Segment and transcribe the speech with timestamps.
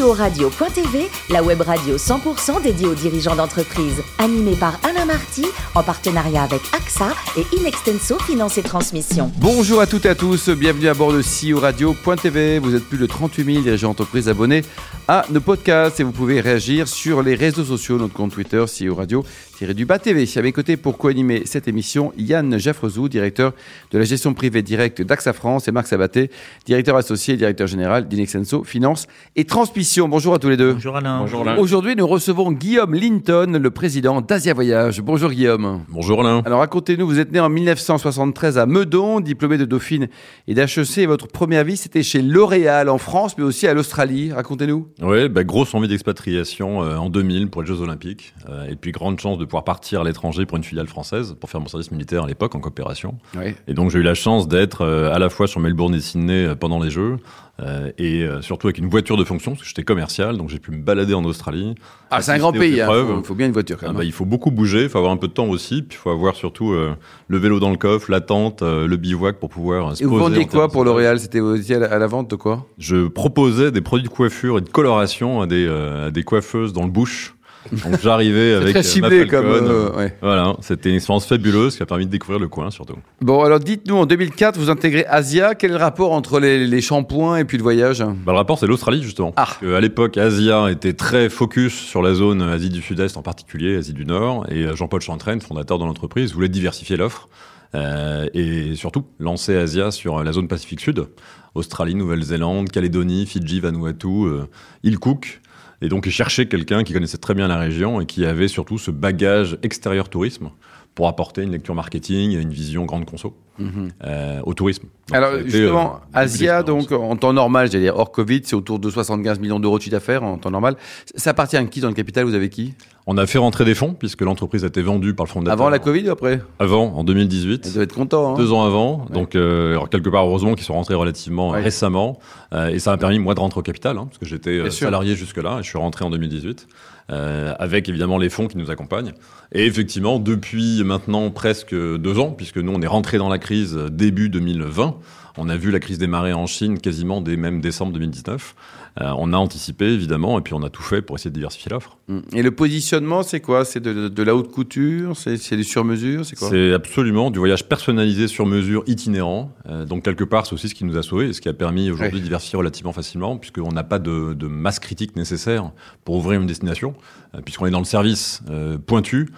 [0.00, 4.02] CEO-radio.tv, la web radio 100% dédiée aux dirigeants d'entreprise.
[4.18, 9.30] Animée par Alain Marty, en partenariat avec AXA et Inextenso Finance et Transmission.
[9.36, 12.60] Bonjour à toutes et à tous, bienvenue à bord de CEO Radio.tv.
[12.60, 14.62] Vous êtes plus de 38 000 dirigeants d'entreprise abonnés
[15.06, 18.94] à nos podcasts et vous pouvez réagir sur les réseaux sociaux, notre compte Twitter, CEO
[18.94, 19.22] Radio
[19.66, 20.26] du bas TV.
[20.36, 23.52] À mes côtés pour co-animer cette émission, Yann Jaffrezou, directeur
[23.90, 26.30] de la gestion privée directe d'AXA France et Marc Sabaté,
[26.64, 29.06] directeur associé et directeur général d'Inexenso Finance
[29.36, 30.08] et Transmission.
[30.08, 30.72] Bonjour à tous les deux.
[30.72, 31.20] Bonjour Alain.
[31.20, 31.58] Bonjour Alain.
[31.58, 35.02] Aujourd'hui, nous recevons Guillaume Linton, le président d'Asia Voyage.
[35.02, 35.84] Bonjour Guillaume.
[35.88, 36.40] Bonjour Alain.
[36.46, 40.08] Alors racontez-nous, vous êtes né en 1973 à Meudon, diplômé de Dauphine
[40.48, 41.06] et d'HEC.
[41.06, 44.32] Votre première vie, c'était chez L'Oréal en France, mais aussi à l'Australie.
[44.32, 44.88] Racontez-nous.
[45.02, 48.34] Oui, bah, grosse envie d'expatriation euh, en 2000 pour les Jeux Olympiques.
[48.48, 51.50] Euh, et puis grande chance de pouvoir partir à l'étranger pour une filiale française, pour
[51.50, 53.18] faire mon service militaire à l'époque en coopération.
[53.66, 56.46] Et donc j'ai eu la chance d'être euh, à la fois sur Melbourne et Sydney
[56.46, 57.16] euh, pendant les Jeux,
[57.60, 60.70] euh, et surtout avec une voiture de fonction, parce que j'étais commercial, donc j'ai pu
[60.70, 61.74] me balader en Australie.
[62.10, 63.96] Ah, c'est un grand pays, il hein, faut, bien une voiture quand même.
[63.96, 65.98] Ah, bah, il faut beaucoup bouger, il faut avoir un peu de temps aussi, puis
[65.98, 69.96] il faut avoir surtout le vélo dans le coffre, la tente, le bivouac pour pouvoir
[69.96, 71.20] se Et vous vendiez quoi pour L'Oréal?
[71.20, 72.66] C'était aussi à la, vente de quoi?
[72.78, 76.84] Je proposais des produits de coiffure et de coloration à des, à des coiffeuses dans
[76.84, 77.34] le bush.
[77.72, 82.06] Donc j'arrivais avec très ciblé comme euh, voilà, c'était une expérience fabuleuse qui a permis
[82.06, 82.96] de découvrir le coin surtout.
[83.20, 87.36] Bon alors dites-nous en 2004 vous intégrez Asia, quel est le rapport entre les, shampoings
[87.36, 88.00] et puis le voyage?
[88.00, 89.34] Bah, Le rapport c'est l'Australie justement.
[89.36, 89.48] Ah.
[89.62, 93.92] à l'époque Asia était très focus sur la zone Asie du Sud-Est en particulier, Asie
[93.92, 97.28] du Nord et euh, Jean-Paul Chantraine, fondateur de l'entreprise, voulait diversifier l'offre.
[97.74, 101.06] Euh, et surtout lancer Asia sur la zone Pacifique Sud,
[101.54, 104.46] Australie, Nouvelle-Zélande, Calédonie, Fidji, Vanuatu, euh,
[104.82, 105.40] île Cook,
[105.82, 108.78] et donc, il cherchait quelqu'un qui connaissait très bien la région et qui avait surtout
[108.78, 110.50] ce bagage extérieur tourisme
[110.94, 113.90] pour apporter une lecture marketing et une vision grande conso mhm.
[114.04, 114.88] euh, au tourisme.
[115.12, 118.90] Alors justement, euh, Asia, donc en temps normal, j'allais dire hors Covid, c'est autour de
[118.90, 120.76] 75 millions d'euros de chiffre d'affaires en temps normal.
[121.14, 122.24] Ça appartient à qui dans le capital?
[122.24, 122.74] Vous avez qui?
[123.12, 125.52] On a fait rentrer des fonds puisque l'entreprise a été vendue par le fondateur.
[125.52, 126.42] Avant la Covid ou après?
[126.60, 127.66] Avant, en 2018.
[127.66, 128.34] Vous devez être content.
[128.34, 129.06] Hein Deux ans avant.
[129.12, 132.20] Donc euh, quelque part, heureusement qu'ils sont rentrés relativement récemment.
[132.52, 135.58] et ça m'a permis moi de rentrer au capital hein, parce que j'étais salarié jusque-là
[135.58, 136.68] et je suis rentré en 2018.
[137.10, 139.12] Euh, avec évidemment les fonds qui nous accompagnent.
[139.50, 143.74] Et effectivement, depuis maintenant presque deux ans, puisque nous on est rentré dans la crise
[143.90, 144.94] début 2020,
[145.36, 148.54] on a vu la crise démarrer en Chine quasiment dès même décembre 2019.
[149.00, 151.70] Euh, on a anticipé évidemment et puis on a tout fait pour essayer de diversifier
[151.70, 151.96] l'offre.
[152.08, 152.18] Mmh.
[152.32, 153.64] Et le positionnement, c'est quoi?
[153.64, 155.16] C'est de, la haute couture?
[155.16, 156.48] C'est du sur-mesure C'est quoi?
[156.48, 159.52] C'est absolument du voyage personnalisé sur mesure itinérant.
[159.68, 161.52] Euh, donc quelque part, c'est aussi ce qui nous a sauvés et ce qui a
[161.52, 165.70] permis aujourd'hui de diversifier relativement facilement puisqu'on n'a pas de, masse critique nécessaire
[166.04, 166.94] pour ouvrir une destination
[167.34, 168.42] euh, puisqu'on est dans le service
[168.86, 169.30] pointu.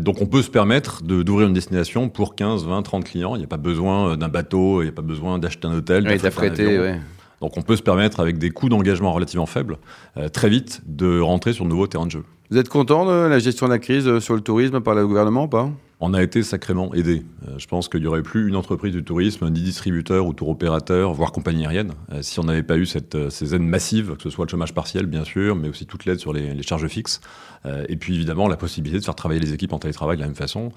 [0.00, 3.34] Donc on peut se permettre d'ouvrir une destination pour 15, 20, 30 clients.
[3.34, 6.06] Il n'y a pas besoin d'un bateau, il n'y a pas besoin d'acheter un hôtel.
[6.08, 7.00] Oui, d'affréter, ouais.
[7.44, 9.76] Donc on peut se permettre, avec des coûts d'engagement relativement faibles,
[10.16, 12.24] euh, très vite de rentrer sur de nouveaux terrains de jeu.
[12.50, 15.06] Vous êtes content de la gestion de la crise euh, sur le tourisme par le
[15.06, 15.68] gouvernement ou pas?
[16.00, 17.22] On a été sacrément aidé.
[17.46, 20.48] Euh, je pense qu'il n'y aurait plus une entreprise du tourisme, ni distributeur ou tour
[20.48, 24.30] opérateur, voire compagnie aérienne, si on n'avait pas eu cette, ces aides massives, que ce
[24.30, 27.20] soit le chômage partiel, bien sûr, mais aussi toute l'aide sur les, charges fixes.
[27.66, 30.36] et puis évidemment, la possibilité de faire travailler les équipes en télétravail de la même
[30.36, 30.72] façon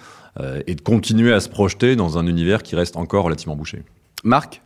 [0.68, 3.84] et de continuer à se projeter dans un univers qui reste encore relativement bouché.
[4.26, 4.62] Marc?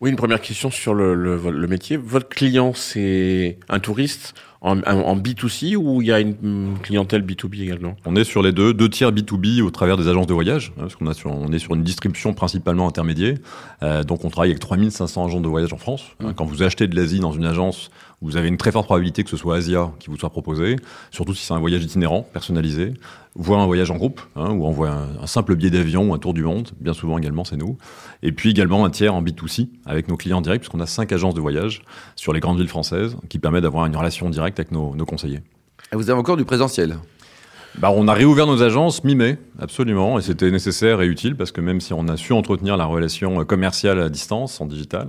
[0.00, 1.96] Oui, une première question sur le, le, métier.
[1.96, 7.62] Votre client, c'est un touriste en, en, B2C ou il y a une, clientèle B2B
[7.62, 7.96] également?
[8.06, 10.82] On est sur les deux, deux tiers B2B au travers des agences de voyage, hein,
[10.82, 13.38] parce qu'on a sur, on est sur une distribution principalement intermédiaire.
[13.82, 16.04] Euh, donc on travaille avec 3500 agents de voyage en France.
[16.20, 16.32] Mmh.
[16.34, 19.30] Quand vous achetez de l'Asie dans une agence, vous avez une très forte probabilité que
[19.30, 20.76] ce soit Asia qui vous soit proposé,
[21.10, 22.94] surtout si c'est un voyage itinérant, personnalisé,
[23.36, 26.18] voire un voyage en groupe, hein, où on voit un, simple billet d'avion ou un
[26.18, 27.78] tour du monde, bien souvent également c'est nous,
[28.22, 31.34] et puis également un tiers en B2C avec nos clients directs, puisqu'on a cinq agences
[31.34, 31.82] de voyage
[32.16, 35.40] sur les grandes villes françaises, qui permet d'avoir une relation directe avec nos, nos conseillers.
[35.92, 36.98] Et vous avez encore du présentiel?
[37.80, 41.60] Bah, on a réouvert nos agences mi-mai, absolument, et c'était nécessaire et utile parce que
[41.60, 45.06] même si on a su entretenir la relation commerciale à distance, en digital,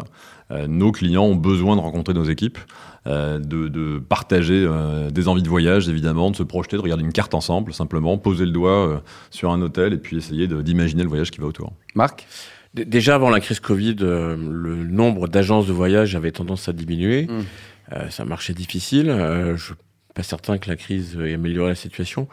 [0.52, 2.60] euh, nos clients ont besoin de rencontrer nos équipes,
[3.08, 7.12] euh, de, partager euh, des envies de voyage, évidemment, de se projeter, de regarder une
[7.12, 9.02] carte ensemble, simplement poser le doigt
[9.32, 11.74] sur un hôtel et puis essayer d'imaginer le voyage qui va autour.
[11.96, 12.28] Marc
[12.76, 17.26] Déjà avant la crise Covid, le nombre d'agences de voyage avait tendance à diminuer.
[17.26, 18.10] Mmh.
[18.12, 19.08] ça marchait difficile.
[19.56, 19.74] je
[20.20, 22.28] pas certain que la crise ait amélioré la situation.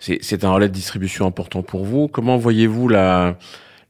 [0.00, 2.08] C'est un relais de distribution important pour vous.
[2.08, 3.36] Comment voyez-vous la,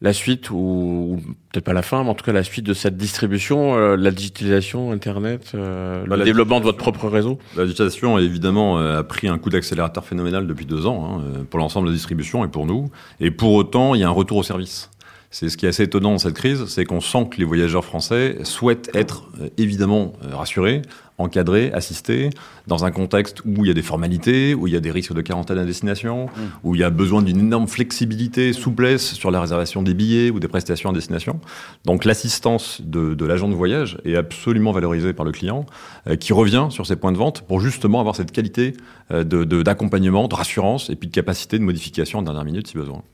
[0.02, 1.20] la suite, ou,
[1.50, 4.10] peut-être pas la fin, mais en tout cas la suite de cette distribution, euh, la
[4.10, 7.38] digitalisation, Internet, euh, le développement de votre propre réseau?
[7.56, 11.60] La digitalisation, évidemment, euh, a pris un coup d'accélérateur phénoménal depuis deux ans, hein, pour
[11.60, 12.90] l'ensemble de la distribution et pour nous.
[13.20, 14.90] Et pour autant, il y a un retour au service.
[15.32, 17.84] C'est ce qui est assez étonnant dans cette crise, c'est qu'on sent que les voyageurs
[17.84, 20.82] français souhaitent être euh, évidemment euh, rassurés,
[21.18, 22.30] encadrés, assistés,
[22.66, 25.12] dans un contexte où il y a des formalités, où il y a des risques
[25.12, 26.40] de quarantaine à destination, mmh.
[26.64, 30.40] où il y a besoin d'une énorme flexibilité, souplesse sur la réservation des billets ou
[30.40, 31.38] des prestations à destination.
[31.84, 35.64] Donc l'assistance de, de l'agent de voyage est absolument valorisée par le client,
[36.08, 38.74] euh, qui revient sur ses points de vente pour justement avoir cette qualité
[39.10, 43.04] d'accompagnement, de, de rassurance et puis de capacité de modification en dernière minute si besoin.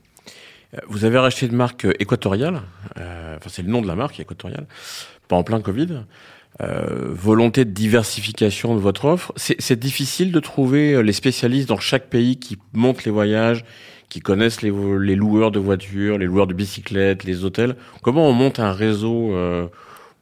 [0.87, 2.61] Vous avez racheté une marque euh, équatoriale,
[2.97, 4.67] euh, enfin c'est le nom de la marque équatoriale,
[5.27, 6.03] pas en plein Covid.
[6.59, 9.31] Euh, volonté de diversification de votre offre.
[9.35, 13.63] C'est difficile de trouver les spécialistes dans chaque pays qui montent les voyages,
[14.09, 17.75] qui connaissent les, loueurs de voitures, les loueurs de bicyclettes, les hôtels.
[18.01, 19.35] Comment on monte un réseau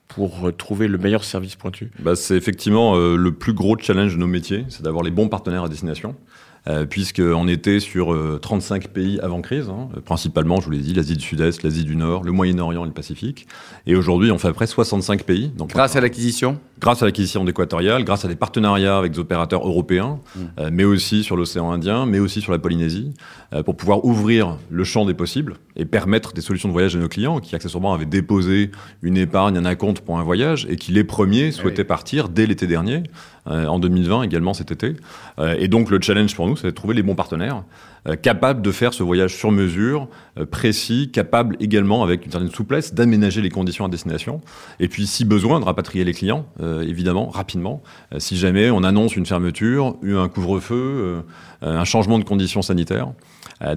[0.10, 1.90] pour trouver le meilleur service pointu?
[2.00, 5.63] Bah, C'est effectivement le plus gros challenge de nos métiers, c'est d'avoir les bons partenaires
[5.63, 6.18] à destination
[6.67, 10.94] euh, puisqu'on était sur euh, 35 pays avant crise, hein, principalement, je vous l'ai dit,
[10.94, 13.47] l'Asie du Sud-Est, l'Asie du Nord, le Moyen-Orient et le Pacifique.
[13.85, 15.50] Et aujourd'hui, on fait à peu près 65 pays.
[15.50, 16.59] Donc, grâce à l'acquisition?
[16.79, 20.39] Grâce à l'acquisition d'Équatorial, grâce à des partenariats avec des opérateurs européens, mmh.
[20.59, 23.13] euh, mais aussi sur l'océan Indien, mais aussi sur la Polynésie,
[23.53, 27.00] euh, pour pouvoir ouvrir le champ des possibles et permettre des solutions de voyage à
[27.00, 28.71] nos clients qui accessoirement avaient déposé
[29.01, 31.88] une épargne, un acompte pour un voyage et qui les premiers souhaitaient oui.
[31.88, 33.03] partir dès l'été dernier,
[33.47, 34.95] euh, en 2020 également cet été.
[35.38, 37.63] Euh, et donc le challenge pour nous, c'est de trouver les bons partenaires
[38.07, 40.07] euh, capables de faire ce voyage sur mesure,
[40.38, 44.42] euh, précis, capables également avec une certaine souplesse d'aménager les conditions à destination.
[44.80, 47.81] Et puis si besoin, de rapatrier les clients, euh, évidemment, rapidement.
[48.19, 51.24] si jamais on annonce une fermeture, un couvre-feu,
[51.62, 53.12] un changement de conditions sanitaires.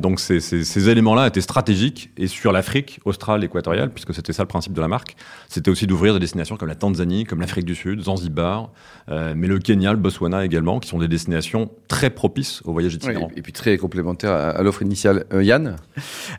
[0.00, 4.48] Donc ces, ces, éléments-là étaient stratégiques et sur l'Afrique australe équatoriale, puisque c'était ça le
[4.48, 5.16] principe de la marque,
[5.48, 8.70] c'était aussi d'ouvrir des destinations comme la Tanzanie, comme l'Afrique du Sud, Zanzibar,
[9.08, 13.30] mais le Kenya, le Botswana également, qui sont des destinations très propices au voyage itinérant.
[13.36, 15.24] Et puis très complémentaires à, l'offre initiale.
[15.32, 15.76] Euh, Yann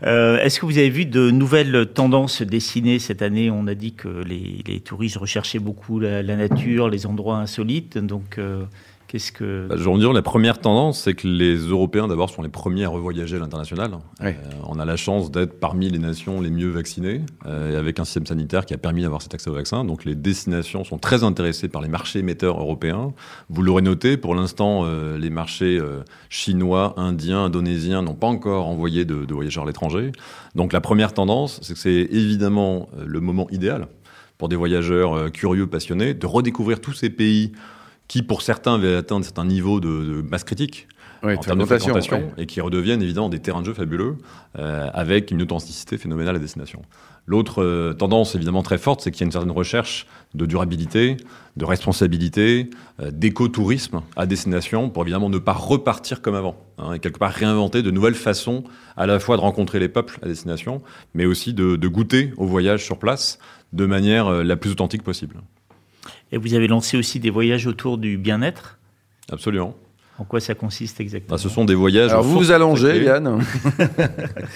[0.03, 3.49] euh, Est-ce que vous avez vu de nouvelles tendances se dessiner cette année?
[3.49, 7.97] On a dit que les, les touristes recherchaient beaucoup la, la, nature, les endroits insolites,
[7.97, 8.63] donc euh,
[9.09, 9.65] Qu'est-ce que...
[9.67, 13.37] Bah, dire, la première tendance, c'est que les Européens, d'abord, sont les premiers à revoyager
[13.37, 13.97] à l'international.
[14.21, 14.27] Oui.
[14.27, 14.33] Euh,
[14.67, 18.27] on a la chance d'être parmi les nations les mieux vaccinées, euh, avec un système
[18.27, 19.83] sanitaire qui a permis d'avoir cet accès au vaccin.
[19.83, 23.13] Donc les destinations sont très intéressées par les marchés émetteurs européens.
[23.49, 28.67] Vous l'aurez noté, pour l'instant, euh, les marchés euh, chinois, indiens, indonésiens n'ont pas encore
[28.67, 30.11] envoyé de, de voyageurs à l'étranger.
[30.53, 33.87] Donc la première tendance, c'est que c'est évidemment euh, le moment idéal
[34.37, 37.53] pour des voyageurs euh, curieux, passionnés, de redécouvrir tous ces pays
[38.09, 40.89] qui pour certains avaient atteint un certain niveau de, de masse critique
[41.23, 42.33] oui, en termes de fréquentation ouais.
[42.37, 44.17] et qui redeviennent évidemment des terrains de jeu fabuleux
[44.57, 46.81] euh, avec une authenticité phénoménale à destination.
[47.27, 51.17] L'autre euh, tendance évidemment très forte, c'est qu'il y a une certaine recherche de durabilité,
[51.57, 52.69] de responsabilité,
[52.99, 57.31] euh, d'écotourisme à destination pour évidemment ne pas repartir comme avant hein, et quelque part
[57.31, 58.63] réinventer de nouvelles façons
[58.97, 60.81] à la fois de rencontrer les peuples à destination,
[61.13, 63.37] mais aussi de, de goûter au voyage sur place
[63.73, 65.35] de manière la plus authentique possible.
[66.31, 68.77] Et vous avez lancé aussi des voyages autour du bien-être
[69.31, 69.75] Absolument.
[70.19, 72.11] En quoi ça consiste exactement bah, Ce sont des voyages.
[72.11, 73.41] Alors vous vous allongez, Yann.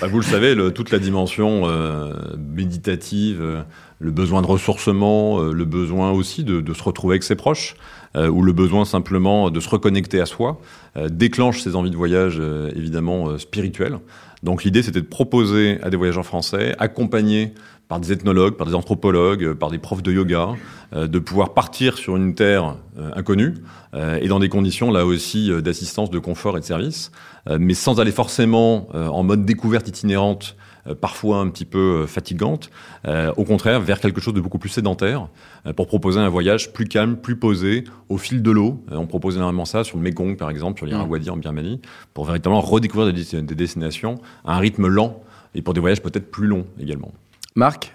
[0.01, 3.61] bah, vous le savez, le, toute la dimension euh, méditative, euh,
[3.99, 7.75] le besoin de ressourcement, euh, le besoin aussi de, de, se retrouver avec ses proches,
[8.15, 10.59] ou le besoin simplement de se reconnecter à soi,
[10.97, 13.99] euh, déclenche ces envies de voyage euh, évidemment spirituelles.
[14.43, 17.53] Donc l'idée, c'était de proposer à des voyageurs français, accompagnés
[17.87, 20.49] par des ethnologues, par des anthropologues, par des profs de yoga,
[20.95, 23.55] euh, de pouvoir partir sur une terre euh, inconnue
[23.93, 27.11] euh, et dans des conditions là aussi d'assistance, de confort et de service,
[27.59, 30.55] mais sans aller forcément en mode découverte itinérante
[30.99, 32.69] parfois un petit peu fatigante,
[33.07, 35.27] euh, au contraire vers quelque chose de beaucoup plus sédentaire,
[35.65, 38.83] euh, pour proposer un voyage plus calme, plus posé, au fil de l'eau.
[38.91, 41.81] Euh, on propose énormément ça sur le Mekong par exemple, sur l'Irrawaddy en Birmanie,
[42.13, 45.21] pour véritablement redécouvrir des, des destinations à un rythme lent
[45.55, 47.11] et pour des voyages peut-être plus longs également.
[47.55, 47.93] Marc?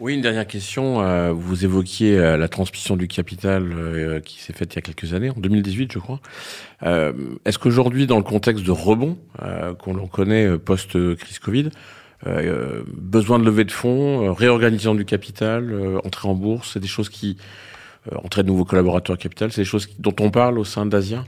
[0.00, 1.02] Oui, une dernière question.
[1.02, 4.82] Euh, vous évoquiez euh, la transmission du capital euh, qui s'est faite il y a
[4.82, 6.20] quelques années, en 2018, je crois.
[7.44, 9.18] Est-ce qu'aujourd'hui, dans le contexte de rebond
[9.78, 11.68] qu'on connaît post-crise Covid,
[12.24, 17.36] besoin de levée de fonds, réorganisation du capital, entrée en bourse, c'est des choses qui
[18.14, 21.24] entrée de nouveaux collaborateurs capital, c'est des choses dont on parle au sein d'Asia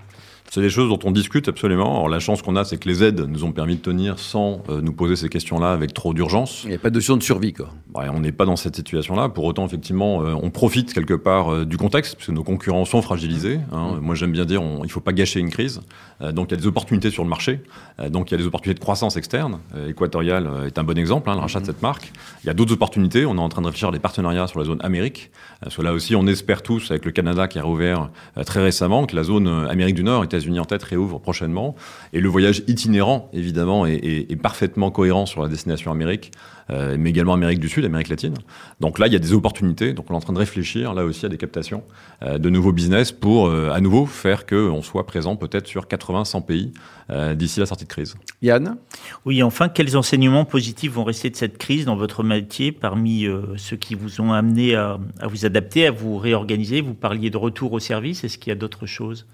[0.55, 1.95] c'est des choses dont on discute absolument.
[1.95, 4.63] Alors, la chance qu'on a, c'est que les aides nous ont permis de tenir sans
[4.69, 6.65] euh, nous poser ces questions-là avec trop d'urgence.
[6.65, 7.71] Il n'y a pas de notion de survie, quoi.
[7.95, 9.31] Ouais, on n'est pas dans cette situation-là.
[9.31, 13.01] Pour autant, effectivement, euh, on profite quelque part euh, du contexte, puisque nos concurrents sont
[13.01, 13.61] fragilisés.
[13.73, 13.95] Hein.
[13.95, 14.01] Mmh.
[14.01, 15.81] Moi, j'aime bien dire, on, il ne faut pas gâcher une crise.
[16.21, 17.63] Donc, il y a des opportunités sur le marché.
[18.11, 19.59] Donc, il y a des opportunités de croissance externe.
[19.89, 21.63] Équatorial est un bon exemple, hein, le rachat mmh.
[21.63, 22.13] de cette marque.
[22.45, 23.27] Il y a d'autres opportunités.
[23.27, 25.33] On est en train de réfléchir à des partenariats sur la zone Amérique.
[25.61, 28.11] Parce que là aussi, on espère tous, avec le Canada qui a rouvert
[28.47, 31.75] très récemment, que la zone Amérique du Nord, États États-Unis en tête, réouvre prochainement.
[32.13, 36.33] Et le voyage itinérant, évidemment, est, est, est parfaitement cohérent sur la destination Amérique,
[36.71, 38.35] euh, mais également Amérique du Sud, Amérique latine.
[38.81, 39.93] Donc là, il y a des opportunités.
[39.93, 41.83] Donc on est en train de réfléchir là aussi à des captations
[42.23, 46.45] euh, de nouveaux business pour euh, à nouveau faire qu'on soit présent peut-être sur 80-100
[46.45, 46.73] pays
[47.11, 48.15] euh, d'ici la sortie de crise.
[48.41, 48.77] Yann?
[49.25, 53.57] Oui, enfin, quels enseignements positifs vont rester de cette crise dans votre métier parmi euh,
[53.57, 56.81] ceux qui vous ont amené à, à vous adapter, à vous réorganiser?
[56.81, 58.25] Vous parliez de retour au service.
[58.25, 59.27] Est-ce qu'il y a d'autres choses?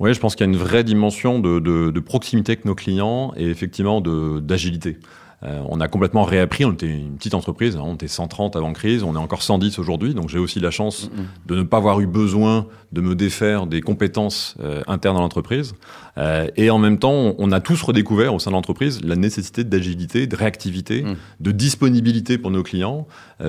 [0.00, 3.48] Oui, je pense qu'il y a une vraie dimension de, proximité avec nos clients et
[3.48, 4.98] effectivement d'agilité.
[5.44, 8.72] Euh, on a complètement réappris, on était une petite entreprise, hein, on était 130 avant
[8.72, 11.10] crise, on est encore 110 aujourd'hui, donc j'ai aussi la chance
[11.46, 15.74] de ne pas avoir eu besoin de me défaire des compétences euh, internes à l'entreprise.
[16.18, 19.16] Euh, et en même temps, on, on a tous redécouvert au sein de l'entreprise la
[19.16, 21.16] nécessité d'agilité, de réactivité, Mm.
[21.40, 23.06] de disponibilité pour nos clients,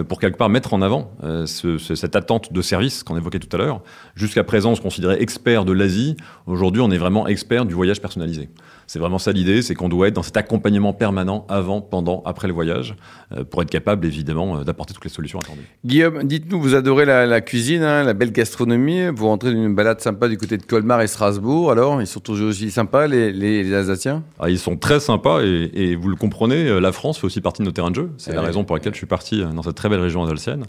[0.08, 1.12] pour quelque part mettre en avant
[1.46, 3.82] ce- ce- cette attente de service qu'on évoquait tout à l'heure.
[4.16, 6.18] Jusqu'à présent, on se considérait expert de l'Asie.
[6.48, 8.50] Aujourd'hui, on est vraiment expert du voyage personnalisé.
[8.94, 12.48] C'est vraiment ça l'idée, c'est qu'on doit être dans cet accompagnement permanent avant, pendant, après
[12.48, 12.94] le voyage,
[13.36, 15.68] euh, pour être capable évidemment euh, d'apporter toutes les solutions attendues.
[15.84, 19.08] Guillaume, dites-nous, vous adorez la, la cuisine, hein, la belle gastronomie.
[19.08, 21.72] Vous rentrez d'une balade sympa du côté de Colmar et Strasbourg.
[21.72, 24.22] Alors, ils sont toujours aussi sympas, les, les, les Alsaciens?
[24.40, 27.42] Ah, ils sont très sympas et, et vous le comprenez, euh, la France fait aussi
[27.42, 28.12] partie de nos terrains de jeu.
[28.20, 28.46] C'est Eh la oui.
[28.46, 30.66] raison pour laquelle je suis parti dans cette très belle région alsacienne.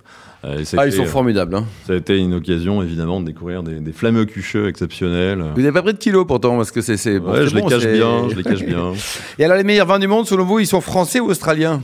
[0.46, 1.54] Et Ah, ils sont formidables.
[1.56, 1.64] Hein.
[1.86, 5.42] Ça a été une occasion évidemment de découvrir des, des fameux cucheux exceptionnels.
[5.54, 6.94] Vous n'avez pas pris de kilos pourtant, parce que c'est.
[7.18, 7.98] Ouais, je les bon, cache c'est-
[8.30, 8.92] je les cache bien.
[9.38, 11.82] Et alors, les meilleurs vins du monde, selon vous, ils sont français ou australiens?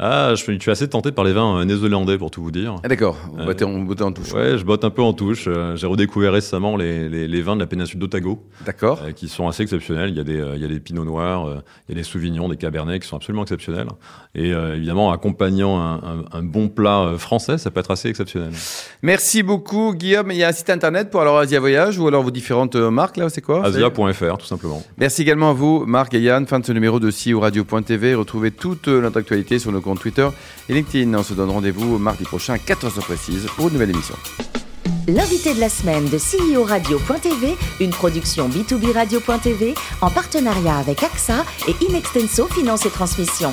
[0.00, 2.50] Ah, je suis, je suis assez tenté par les vins euh, néo-zélandais pour tout vous
[2.50, 2.74] dire.
[2.82, 4.32] Ah, d'accord, vous Euh, en, touche.
[4.32, 5.44] Ouais, je botte un peu en touche.
[5.46, 9.00] Euh, J'ai redécouvert récemment les, les, les vins de la péninsule d'Otago, D'accord.
[9.06, 10.10] euh, qui sont assez exceptionnels.
[10.10, 11.56] Il y a des, il y a des pinots noirs, euh,
[11.88, 13.86] il y a des sauvignons, des cabernets qui sont absolument exceptionnels.
[14.34, 18.50] Et évidemment, accompagnant un, un, un bon plat français, ça peut être assez exceptionnel.
[19.02, 20.32] Merci beaucoup, Guillaume.
[20.32, 23.16] Il y a un site internet pour alors Asia Voyage ou alors vos différentes marques,
[23.16, 23.64] là, c'est quoi?
[23.64, 24.82] Asia.fr, tout simplement.
[24.98, 26.46] Merci également à vous, Marc et Yann.
[26.48, 28.16] Fin de ce numéro de CEO Radio.tv.
[28.16, 30.28] Retrouvez toute notre actualité sur nos Twitter
[30.68, 31.12] et LinkedIn.
[31.14, 34.14] On se donne rendez-vous mardi prochain à 14h précise pour une nouvelle émission.
[35.06, 41.44] L'invité de la semaine de CEO Radio.tv, une production B2B Radio.tv en partenariat avec AXA
[41.68, 43.52] et Inextenso Finance et Transmission.